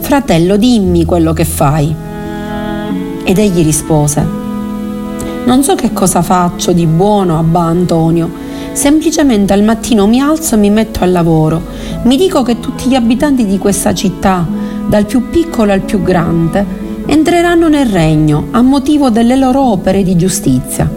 Fratello, 0.01 0.57
dimmi 0.57 1.05
quello 1.05 1.33
che 1.33 1.45
fai. 1.45 1.95
Ed 3.23 3.39
egli 3.39 3.63
rispose: 3.63 4.27
Non 5.45 5.63
so 5.63 5.75
che 5.75 5.93
cosa 5.93 6.23
faccio 6.23 6.73
di 6.73 6.87
buono, 6.87 7.39
Abba 7.39 7.61
Antonio. 7.61 8.46
Semplicemente 8.77 9.55
al 9.55 9.63
mattino 9.63 10.07
mi 10.07 10.21
alzo 10.21 10.55
e 10.55 10.59
mi 10.59 10.69
metto 10.69 11.03
al 11.03 11.11
lavoro. 11.11 11.63
Mi 12.03 12.19
dico 12.19 12.43
che 12.43 12.61
tutti 12.61 12.91
gli 12.91 12.95
abitanti 12.95 13.47
di 13.47 13.57
questa 13.57 13.95
città, 13.95 14.47
dal 14.87 15.07
più 15.07 15.31
piccolo 15.31 15.73
al 15.73 15.81
più 15.81 16.03
grande, 16.03 16.63
entreranno 17.07 17.69
nel 17.69 17.87
regno 17.87 18.49
a 18.51 18.61
motivo 18.61 19.09
delle 19.09 19.35
loro 19.35 19.63
opere 19.63 20.03
di 20.03 20.15
giustizia. 20.15 20.93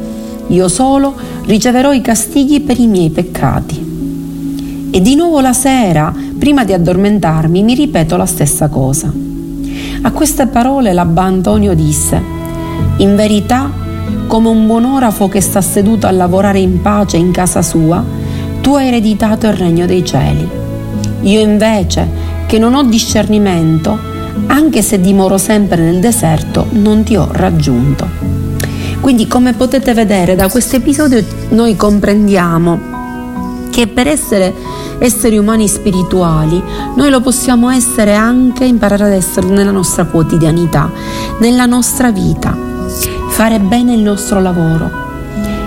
Io 0.47 0.67
solo 0.67 1.13
riceverò 1.45 1.93
i 1.93 2.01
castighi 2.01 2.59
per 2.59 2.77
i 2.81 2.87
miei 2.87 3.11
peccati. 3.11 4.89
E 4.91 5.01
di 5.01 5.15
nuovo 5.15 5.39
la 5.39 5.53
sera, 5.53 6.13
prima 6.37 6.65
di 6.65 6.73
addormentarmi, 6.73 7.63
mi 7.63 7.75
ripeto 7.75 8.17
la 8.17 8.25
stessa 8.25 8.67
cosa. 8.67 9.09
A 10.01 10.11
queste 10.11 10.47
parole 10.47 10.91
l'Abba 10.91 11.23
Antonio 11.23 11.73
disse, 11.73 12.21
in 12.97 13.15
verità, 13.15 13.71
come 14.29 14.47
un 14.47 14.67
buon 14.67 14.85
orafo 14.85 15.27
che 15.27 15.41
sta 15.41 15.59
seduto 15.59 16.05
a 16.05 16.11
lavorare 16.11 16.59
in 16.59 16.83
pace 16.83 17.17
in 17.17 17.31
casa 17.31 17.63
sua, 17.63 18.05
tu 18.61 18.75
hai 18.75 18.89
ereditato 18.89 19.47
il 19.47 19.53
regno 19.53 19.87
dei 19.87 20.05
cieli. 20.05 20.47
Io 21.21 21.39
invece, 21.39 22.07
che 22.45 22.59
non 22.59 22.75
ho 22.75 22.83
discernimento, 22.83 23.97
anche 24.45 24.83
se 24.83 25.01
dimoro 25.01 25.39
sempre 25.39 25.81
nel 25.81 25.99
deserto, 25.99 26.67
non 26.73 27.01
ti 27.01 27.15
ho 27.15 27.27
raggiunto. 27.31 28.07
Quindi 29.01 29.25
come 29.25 29.53
potete 29.53 29.95
vedere 29.95 30.35
da 30.35 30.47
questo 30.47 30.75
episodio 30.75 31.25
noi 31.49 31.75
comprendiamo 31.75 32.79
che 33.71 33.87
per 33.87 34.05
essere 34.05 34.53
esseri 34.99 35.39
umani 35.39 35.67
spirituali 35.67 36.61
noi 36.95 37.09
lo 37.09 37.19
possiamo 37.21 37.71
essere 37.71 38.13
anche 38.13 38.63
imparare 38.63 39.05
ad 39.05 39.13
essere 39.13 39.47
nella 39.47 39.71
nostra 39.71 40.05
quotidianità, 40.05 40.91
nella 41.39 41.65
nostra 41.65 42.11
vita, 42.11 42.55
fare 43.39 43.61
bene 43.61 43.93
il 43.93 44.01
nostro 44.01 44.41
lavoro, 44.41 44.91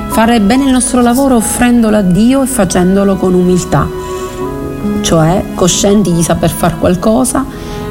fare 0.08 0.42
bene 0.42 0.66
il 0.66 0.70
nostro 0.72 1.00
lavoro 1.00 1.36
offrendolo 1.36 1.96
a 1.96 2.02
Dio 2.02 2.42
e 2.42 2.46
facendolo 2.46 3.16
con 3.16 3.32
umiltà, 3.32 3.88
cioè 5.00 5.42
coscienti 5.54 6.12
di 6.12 6.22
saper 6.22 6.50
fare 6.50 6.76
qualcosa, 6.78 7.42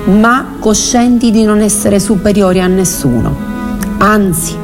ma 0.05 0.53
coscienti 0.59 1.31
di 1.31 1.43
non 1.43 1.61
essere 1.61 1.99
superiori 1.99 2.61
a 2.61 2.67
nessuno, 2.67 3.35
anzi 3.97 4.55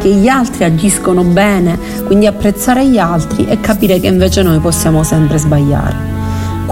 che 0.00 0.10
gli 0.10 0.28
altri 0.28 0.62
agiscono 0.62 1.24
bene, 1.24 1.76
quindi 2.04 2.26
apprezzare 2.26 2.86
gli 2.86 2.98
altri 2.98 3.46
e 3.46 3.58
capire 3.58 3.98
che 3.98 4.06
invece 4.06 4.44
noi 4.44 4.60
possiamo 4.60 5.02
sempre 5.02 5.38
sbagliare. 5.38 6.11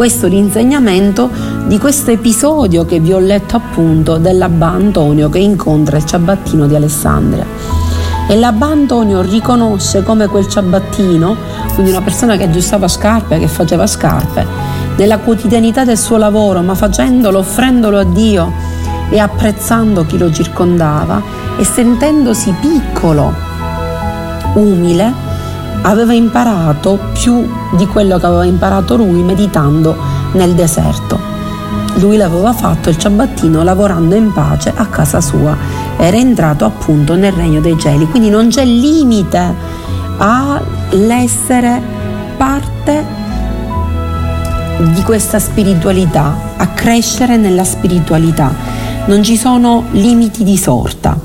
Questo 0.00 0.28
l'insegnamento 0.28 1.28
di 1.66 1.78
questo 1.78 2.11
episodio 2.11 2.87
che 2.87 3.00
vi 3.00 3.12
ho 3.12 3.19
letto 3.19 3.57
appunto 3.57 4.16
dell'Abba 4.16 4.69
Antonio 4.69 5.28
che 5.28 5.40
incontra 5.40 5.99
il 5.99 6.07
ciabattino 6.07 6.66
di 6.66 6.75
Alessandria. 6.75 7.45
E 8.26 8.35
l'Abba 8.38 8.69
Antonio 8.69 9.21
riconosce 9.21 10.02
come 10.02 10.26
quel 10.28 10.49
ciabattino, 10.49 11.37
quindi 11.75 11.90
una 11.90 12.00
persona 12.00 12.38
che 12.38 12.45
aggiustava 12.45 12.88
scarpe, 12.88 13.38
che 13.38 13.47
faceva 13.47 13.87
scarpe, 13.87 14.47
nella 14.97 15.19
quotidianità 15.19 15.85
del 15.85 15.99
suo 15.99 16.16
lavoro, 16.16 16.62
ma 16.62 16.75
facendolo, 16.75 17.40
offrendolo 17.40 17.99
a 17.99 18.04
Dio 18.04 18.50
e 19.11 19.19
apprezzando 19.19 20.07
chi 20.07 20.16
lo 20.16 20.33
circondava 20.33 21.23
e 21.59 21.64
sentendosi 21.64 22.54
piccolo, 22.59 23.35
umile, 24.54 25.29
aveva 25.82 26.12
imparato 26.12 26.99
più 27.12 27.49
di 27.76 27.87
quello 27.87 28.18
che 28.18 28.26
aveva 28.26 28.44
imparato 28.44 28.96
lui 28.96 29.22
meditando 29.22 29.96
nel 30.32 30.54
deserto. 30.54 31.18
Lui 31.96 32.16
l'aveva 32.16 32.52
fatto 32.52 32.88
il 32.88 32.96
ciabattino 32.96 33.62
lavorando 33.62 34.14
in 34.14 34.32
pace 34.32 34.72
a 34.75 34.87
casa 34.87 35.20
sua, 35.20 35.56
era 35.96 36.16
entrato 36.16 36.64
appunto 36.64 37.14
nel 37.14 37.32
regno 37.32 37.60
dei 37.60 37.78
cieli, 37.78 38.06
quindi 38.06 38.30
non 38.30 38.49
c'è 38.49 38.64
limite 38.64 39.54
all'essere 40.18 41.80
parte 42.37 43.18
di 44.94 45.02
questa 45.02 45.38
spiritualità, 45.38 46.34
a 46.56 46.68
crescere 46.68 47.37
nella 47.37 47.64
spiritualità. 47.64 48.52
Non 49.06 49.22
ci 49.22 49.37
sono 49.37 49.84
limiti 49.92 50.44
di 50.44 50.56
sorta. 50.56 51.18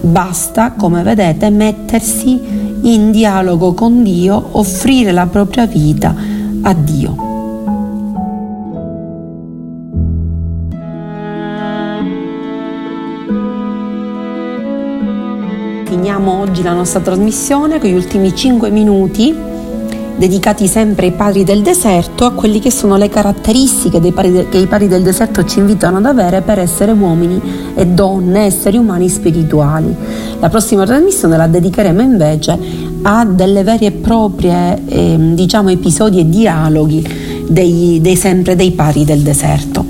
Basta, 0.00 0.72
come 0.72 1.02
vedete, 1.02 1.50
mettersi 1.50 2.55
in 2.86 3.10
dialogo 3.10 3.74
con 3.74 4.04
Dio, 4.04 4.50
offrire 4.52 5.10
la 5.10 5.26
propria 5.26 5.66
vita 5.66 6.14
a 6.62 6.72
Dio. 6.72 7.24
Finiamo 15.84 16.40
oggi 16.40 16.62
la 16.62 16.74
nostra 16.74 17.00
trasmissione 17.00 17.80
con 17.80 17.90
gli 17.90 17.94
ultimi 17.94 18.34
5 18.34 18.70
minuti 18.70 19.45
dedicati 20.16 20.66
sempre 20.66 21.06
ai 21.06 21.12
padri 21.12 21.44
del 21.44 21.62
deserto, 21.62 22.24
a 22.24 22.32
quelli 22.32 22.58
che 22.58 22.70
sono 22.70 22.96
le 22.96 23.08
caratteristiche 23.08 24.00
padri 24.12 24.46
che 24.48 24.58
i 24.58 24.66
padri 24.66 24.88
del 24.88 25.02
deserto 25.02 25.44
ci 25.44 25.58
invitano 25.58 25.98
ad 25.98 26.06
avere 26.06 26.40
per 26.40 26.58
essere 26.58 26.92
uomini 26.92 27.40
e 27.74 27.86
donne, 27.86 28.44
esseri 28.44 28.76
umani 28.76 29.08
spirituali. 29.08 29.94
La 30.40 30.48
prossima 30.48 30.84
trasmissione 30.84 31.36
la 31.36 31.46
dedicheremo 31.46 32.00
invece 32.00 32.58
a 33.02 33.24
delle 33.24 33.62
vere 33.62 33.86
e 33.86 33.92
proprie 33.92 34.82
eh, 34.86 35.16
diciamo, 35.34 35.70
episodi 35.70 36.20
e 36.20 36.28
dialoghi 36.28 37.44
dei, 37.48 38.00
dei, 38.00 38.16
sempre 38.16 38.56
dei 38.56 38.72
pari 38.72 39.04
del 39.04 39.20
deserto. 39.20 39.84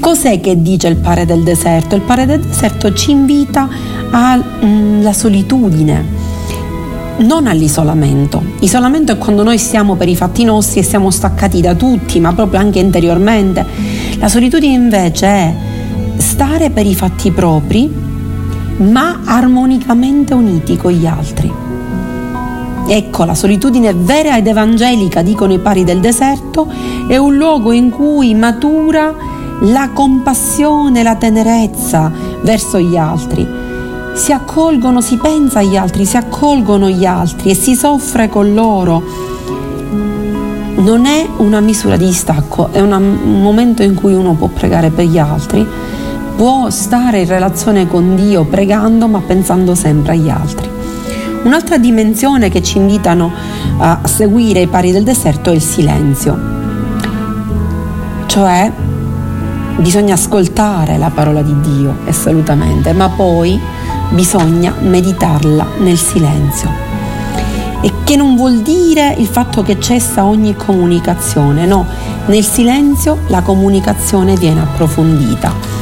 Cos'è 0.00 0.40
che 0.40 0.62
dice 0.62 0.88
il 0.88 0.96
pare 0.96 1.26
del 1.26 1.42
deserto? 1.42 1.94
Il 1.94 2.00
pare 2.00 2.24
del 2.24 2.40
deserto 2.40 2.92
ci 2.94 3.10
invita 3.10 3.68
alla 4.10 4.42
mm, 4.64 5.08
solitudine, 5.10 6.19
non 7.20 7.46
all'isolamento. 7.46 8.42
Isolamento 8.60 9.12
è 9.12 9.18
quando 9.18 9.42
noi 9.42 9.58
siamo 9.58 9.94
per 9.94 10.08
i 10.08 10.16
fatti 10.16 10.44
nostri 10.44 10.80
e 10.80 10.82
siamo 10.82 11.10
staccati 11.10 11.60
da 11.60 11.74
tutti, 11.74 12.20
ma 12.20 12.32
proprio 12.32 12.60
anche 12.60 12.78
interiormente. 12.78 13.64
La 14.18 14.28
solitudine 14.28 14.74
invece 14.74 15.26
è 15.26 15.54
stare 16.16 16.70
per 16.70 16.86
i 16.86 16.94
fatti 16.94 17.30
propri, 17.30 17.92
ma 18.78 19.20
armonicamente 19.24 20.34
uniti 20.34 20.76
con 20.76 20.92
gli 20.92 21.06
altri. 21.06 21.52
Ecco, 22.86 23.24
la 23.24 23.34
solitudine 23.34 23.92
vera 23.94 24.36
ed 24.36 24.46
evangelica, 24.46 25.22
dicono 25.22 25.52
i 25.52 25.58
pari 25.58 25.84
del 25.84 26.00
deserto, 26.00 26.66
è 27.06 27.16
un 27.16 27.36
luogo 27.36 27.72
in 27.72 27.90
cui 27.90 28.34
matura 28.34 29.14
la 29.62 29.90
compassione, 29.92 31.02
la 31.02 31.14
tenerezza 31.16 32.10
verso 32.42 32.80
gli 32.80 32.96
altri 32.96 33.59
si 34.14 34.32
accolgono, 34.32 35.00
si 35.00 35.16
pensa 35.16 35.60
agli 35.60 35.76
altri, 35.76 36.04
si 36.04 36.16
accolgono 36.16 36.88
gli 36.88 37.04
altri 37.04 37.50
e 37.50 37.54
si 37.54 37.74
soffre 37.74 38.28
con 38.28 38.52
loro. 38.54 39.02
Non 40.76 41.06
è 41.06 41.28
una 41.36 41.60
misura 41.60 41.96
di 41.96 42.06
distacco, 42.06 42.70
è 42.72 42.80
una, 42.80 42.96
un 42.96 43.42
momento 43.42 43.82
in 43.82 43.94
cui 43.94 44.14
uno 44.14 44.34
può 44.34 44.48
pregare 44.48 44.90
per 44.90 45.04
gli 45.04 45.18
altri, 45.18 45.66
può 46.36 46.70
stare 46.70 47.20
in 47.20 47.28
relazione 47.28 47.86
con 47.86 48.16
Dio 48.16 48.44
pregando 48.44 49.08
ma 49.08 49.20
pensando 49.20 49.74
sempre 49.74 50.12
agli 50.12 50.28
altri. 50.28 50.68
Un'altra 51.42 51.78
dimensione 51.78 52.50
che 52.50 52.62
ci 52.62 52.78
invitano 52.78 53.32
a 53.78 54.00
seguire 54.04 54.60
i 54.60 54.66
pari 54.66 54.92
del 54.92 55.04
deserto 55.04 55.50
è 55.50 55.54
il 55.54 55.62
silenzio, 55.62 56.38
cioè 58.26 58.70
bisogna 59.78 60.14
ascoltare 60.14 60.98
la 60.98 61.10
parola 61.10 61.40
di 61.42 61.54
Dio, 61.60 61.96
assolutamente, 62.06 62.92
ma 62.92 63.08
poi 63.08 63.58
bisogna 64.10 64.74
meditarla 64.78 65.66
nel 65.78 65.98
silenzio. 65.98 66.88
E 67.82 67.92
che 68.04 68.14
non 68.14 68.36
vuol 68.36 68.60
dire 68.60 69.14
il 69.16 69.26
fatto 69.26 69.62
che 69.62 69.80
cessa 69.80 70.24
ogni 70.24 70.54
comunicazione, 70.54 71.64
no, 71.64 71.86
nel 72.26 72.44
silenzio 72.44 73.20
la 73.28 73.40
comunicazione 73.40 74.34
viene 74.34 74.60
approfondita. 74.60 75.78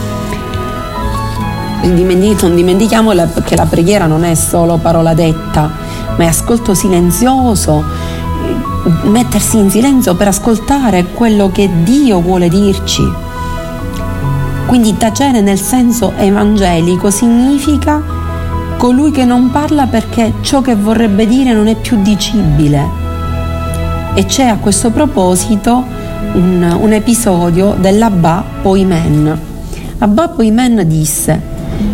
Non 1.83 2.55
dimentichiamo 2.55 3.12
che 3.45 3.57
la 3.57 3.67
preghiera 3.67 4.07
non 4.07 4.25
è 4.25 4.35
solo 4.35 4.77
parola 4.77 5.14
detta, 5.14 5.71
ma 6.17 6.25
è 6.25 6.27
ascolto 6.27 6.75
silenzioso, 6.75 7.83
mettersi 9.05 9.59
in 9.59 9.71
silenzio 9.71 10.14
per 10.14 10.29
ascoltare 10.29 11.07
quello 11.14 11.51
che 11.51 11.69
Dio 11.83 12.21
vuole 12.21 12.49
dirci. 12.49 13.03
Quindi 14.67 14.97
tacere 14.97 15.41
nel 15.41 15.59
senso 15.59 16.12
evangelico 16.17 17.11
significa 17.11 18.17
colui 18.79 19.11
che 19.11 19.25
non 19.25 19.51
parla 19.51 19.88
perché 19.88 20.35
ciò 20.41 20.61
che 20.61 20.77
vorrebbe 20.77 21.27
dire 21.27 21.53
non 21.53 21.67
è 21.67 21.75
più 21.75 22.01
dicibile. 22.01 23.07
E 24.14 24.25
c'è 24.25 24.45
a 24.45 24.59
questo 24.59 24.91
proposito 24.91 25.83
un, 26.35 26.77
un 26.81 26.93
episodio 26.93 27.75
dell'Abba 27.77 28.45
Poimen. 28.62 29.41
Abba 29.99 30.29
Poimen 30.29 30.85
disse, 30.87 31.41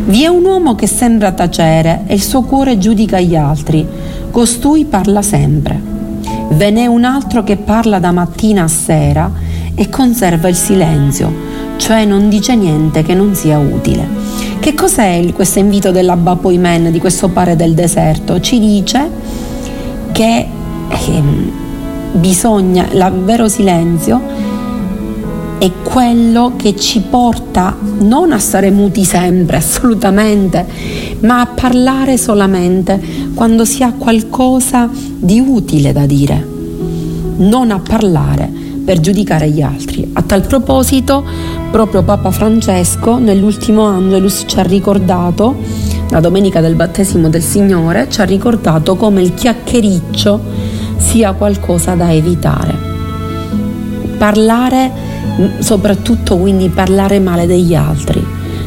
vi 0.05 0.25
è 0.25 0.27
un 0.27 0.45
uomo 0.45 0.75
che 0.75 0.87
sembra 0.87 1.33
tacere 1.33 2.03
e 2.07 2.15
il 2.15 2.23
suo 2.23 2.43
cuore 2.43 2.77
giudica 2.77 3.19
gli 3.19 3.35
altri, 3.35 3.87
costui 4.31 4.85
parla 4.85 5.23
sempre. 5.23 5.81
Ve 6.51 6.71
n'è 6.71 6.85
un 6.85 7.05
altro 7.05 7.43
che 7.43 7.57
parla 7.57 7.99
da 7.99 8.13
mattina 8.13 8.65
a 8.65 8.69
sera 8.69 9.31
e 9.75 9.89
conserva 9.89 10.49
il 10.49 10.55
silenzio, 10.55 11.33
cioè 11.77 12.05
non 12.05 12.29
dice 12.29 12.55
niente 12.55 13.03
che 13.03 13.15
non 13.15 13.35
sia 13.35 13.59
utile. 13.59 14.14
Che 14.59 14.75
cos'è 14.75 15.31
questo 15.35 15.59
invito 15.59 15.91
dell'Abba 15.91 16.37
Poimen, 16.37 16.91
di 16.91 16.99
questo 16.99 17.29
pare 17.29 17.55
del 17.55 17.75
deserto? 17.75 18.41
Ci 18.41 18.59
dice 18.59 19.11
che 20.13 20.47
eh, 20.89 21.23
bisogna, 22.13 22.87
il 22.91 23.13
vero 23.25 23.49
silenzio 23.49 24.21
è 25.59 25.71
quello 25.83 26.55
che 26.57 26.77
ci 26.77 27.01
porta 27.01 27.77
non 27.99 28.33
a 28.33 28.39
stare 28.39 28.71
muti 28.71 29.05
sempre, 29.05 29.59
assolutamente, 29.59 30.67
ma 31.21 31.41
a 31.41 31.47
parlare 31.47 32.17
solamente 32.17 33.01
quando 33.35 33.65
si 33.65 33.83
ha 33.83 33.93
qualcosa 33.93 34.89
di 34.93 35.41
utile 35.41 35.93
da 35.93 36.07
dire, 36.07 36.47
non 37.37 37.71
a 37.71 37.81
parlare 37.81 38.64
per 38.85 39.01
giudicare 39.01 39.49
gli 39.49 39.63
altri. 39.63 40.09
A 40.13 40.23
tal 40.23 40.47
proposito, 40.47 41.25
proprio 41.71 42.03
Papa 42.03 42.31
Francesco 42.31 43.19
nell'ultimo 43.19 43.85
Angelus 43.85 44.45
ci 44.47 44.59
ha 44.59 44.63
ricordato, 44.63 45.57
la 46.11 46.21
domenica 46.21 46.61
del 46.61 46.75
battesimo 46.75 47.29
del 47.29 47.43
Signore, 47.43 48.09
ci 48.11 48.21
ha 48.21 48.25
ricordato 48.25 48.95
come 48.97 49.23
il 49.23 49.35
chiacchiericcio 49.35 50.41
sia 50.99 51.33
qualcosa 51.33 51.95
da 51.95 52.13
evitare. 52.13 52.93
Parlare, 54.19 54.91
soprattutto 55.59 56.37
quindi 56.37 56.69
parlare 56.69 57.19
male 57.19 57.47
degli 57.47 57.75
altri, 57.75 58.25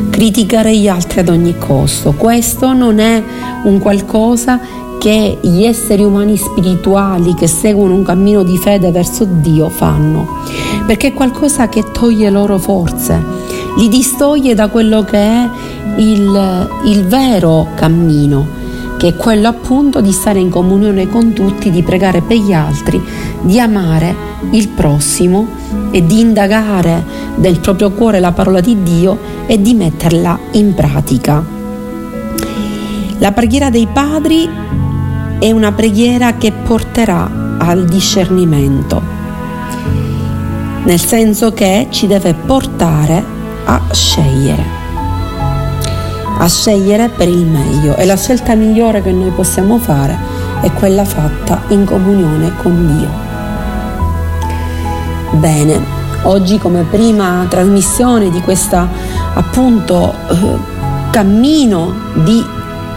criticare 0.10 0.75
gli 0.75 0.88
altri 0.88 1.19
ad 1.19 1.30
ogni 1.30 1.56
costo, 1.58 2.13
questo 2.13 2.73
non 2.73 2.99
è 2.99 3.23
un 3.63 3.80
qualcosa 3.80 4.60
che 4.99 5.38
gli 5.41 5.63
esseri 5.63 6.03
umani 6.03 6.38
spirituali 6.38 7.33
che 7.33 7.47
seguono 7.47 7.93
un 7.93 8.03
cammino 8.03 8.43
di 8.43 8.57
fede 8.57 8.91
verso 8.91 9.25
Dio 9.25 9.69
fanno, 9.69 10.43
perché 10.86 11.07
è 11.07 11.13
qualcosa 11.13 11.69
che 11.69 11.91
toglie 11.91 12.29
loro 12.29 12.57
forze, 12.57 13.21
li 13.77 13.88
distoglie 13.89 14.53
da 14.53 14.67
quello 14.69 15.03
che 15.03 15.17
è 15.17 15.49
il, 15.97 16.69
il 16.86 17.05
vero 17.05 17.67
cammino, 17.75 18.55
che 18.97 19.10
è 19.10 19.15
quello 19.15 19.47
appunto 19.47 20.01
di 20.01 20.12
stare 20.12 20.39
in 20.39 20.49
comunione 20.49 21.07
con 21.07 21.33
tutti, 21.33 21.69
di 21.69 21.83
pregare 21.83 22.21
per 22.21 22.38
gli 22.38 22.53
altri, 22.53 23.01
di 23.41 23.60
amare 23.60 24.15
il 24.51 24.67
prossimo 24.69 25.47
e 25.91 26.05
di 26.05 26.19
indagare 26.19 27.03
nel 27.36 27.60
proprio 27.60 27.91
cuore 27.91 28.19
la 28.19 28.31
parola 28.31 28.60
di 28.60 28.81
Dio 28.81 29.17
e 29.45 29.62
di 29.62 29.73
metterla 29.73 30.39
in 30.51 30.73
pratica. 30.73 31.43
La 33.19 33.31
preghiera 33.31 33.69
dei 33.69 33.88
padri 33.91 34.47
è 35.39 35.52
una 35.52 35.71
preghiera 35.71 36.36
che 36.36 36.52
porterà 36.52 37.30
al 37.60 37.86
discernimento, 37.86 39.02
nel 40.84 41.00
senso 41.00 41.54
che 41.54 41.88
ci 41.89 42.08
deve 42.08 42.34
portare 42.34 43.23
a 43.65 43.82
scegliere 43.91 44.78
a 46.39 46.47
scegliere 46.47 47.10
per 47.10 47.28
il 47.28 47.45
meglio 47.45 47.95
e 47.95 48.06
la 48.06 48.15
scelta 48.15 48.54
migliore 48.54 49.02
che 49.02 49.12
noi 49.12 49.32
possiamo 49.32 49.80
fare 49.80 50.17
è 50.62 50.71
quella 50.71 51.04
fatta 51.04 51.63
in 51.69 51.86
comunione 51.86 52.56
con 52.58 52.97
Dio. 52.97 53.26
Bene, 55.39 55.84
oggi 56.23 56.58
come 56.58 56.84
prima 56.84 57.45
trasmissione 57.50 58.30
di 58.30 58.41
questo 58.41 58.88
appunto 59.34 60.13
eh, 60.30 60.36
cammino 61.12 61.93
di 62.23 62.43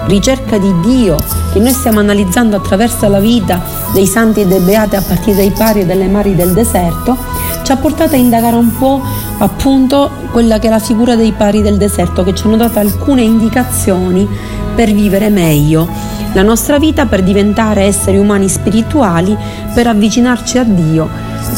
ricerca 0.06 0.58
di 0.58 0.72
Dio 0.80 1.16
che 1.52 1.58
noi 1.58 1.72
stiamo 1.72 1.98
analizzando 1.98 2.56
attraverso 2.56 3.08
la 3.08 3.20
vita 3.20 3.62
dei 3.92 4.06
santi 4.06 4.40
e 4.40 4.46
dei 4.46 4.60
beati 4.60 4.96
a 4.96 5.02
partire 5.02 5.36
dai 5.36 5.50
pari 5.50 5.80
e 5.80 5.86
dalle 5.86 6.06
mari 6.06 6.34
del 6.34 6.52
deserto, 6.52 7.16
ci 7.62 7.72
ha 7.72 7.76
portato 7.76 8.14
a 8.14 8.18
indagare 8.18 8.56
un 8.56 8.76
po' 8.76 9.02
appunto 9.38 10.10
quella 10.30 10.58
che 10.58 10.68
è 10.68 10.70
la 10.70 10.78
figura 10.78 11.16
dei 11.16 11.32
pari 11.32 11.62
del 11.62 11.76
deserto 11.76 12.22
che 12.22 12.34
ci 12.34 12.46
hanno 12.46 12.56
dato 12.56 12.78
alcune 12.78 13.22
indicazioni 13.22 14.28
per 14.74 14.92
vivere 14.92 15.28
meglio 15.28 16.18
la 16.32 16.42
nostra 16.42 16.78
vita, 16.78 17.06
per 17.06 17.22
diventare 17.22 17.82
esseri 17.82 18.16
umani 18.16 18.48
spirituali, 18.48 19.36
per 19.74 19.88
avvicinarci 19.88 20.58
a 20.58 20.64
Dio, 20.64 21.08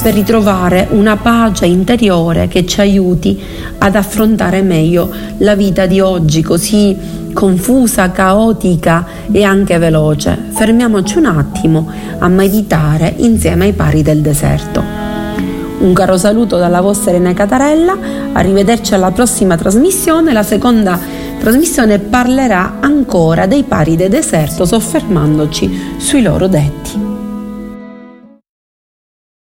per 0.03 0.15
ritrovare 0.15 0.89
una 0.91 1.17
pace 1.17 1.67
interiore 1.67 2.49
che 2.49 2.67
ci 2.67 2.81
aiuti 2.81 3.41
ad 3.79 3.95
affrontare 3.95 4.63
meglio 4.63 5.11
la 5.39 5.55
vita 5.55 5.87
di 5.87 6.01
oggi 6.01 6.43
così 6.43 6.97
confusa, 7.33 8.11
caotica 8.11 9.07
e 9.31 9.43
anche 9.43 9.79
veloce. 9.79 10.37
Fermiamoci 10.51 11.19
un 11.19 11.27
attimo 11.27 11.89
a 12.19 12.29
meditare 12.29 13.15
insieme 13.19 13.67
ai 13.67 13.73
pari 13.73 14.03
del 14.03 14.21
deserto. 14.21 14.83
Un 15.79 15.93
caro 15.95 16.17
saluto 16.17 16.59
dalla 16.59 16.81
vostra 16.81 17.11
Irene 17.11 17.35
Catarella, 17.35 17.97
arrivederci 18.33 18.95
alla 18.95 19.11
prossima 19.11 19.57
trasmissione. 19.57 20.33
La 20.33 20.45
seconda 20.45 20.99
trasmissione 21.41 21.99
parlerà 21.99 22.75
ancora 22.81 23.47
dei 23.47 23.65
pari 23.65 23.97
del 23.97 24.11
deserto 24.11 24.65
soffermandoci 24.65 25.97
sui 25.97 26.23
loro 26.23 26.47
detti. 26.47 27.12